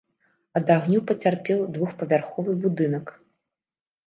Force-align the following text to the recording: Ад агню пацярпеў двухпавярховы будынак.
Ад 0.59 0.71
агню 0.75 1.01
пацярпеў 1.11 1.59
двухпавярховы 1.75 2.57
будынак. 2.65 3.15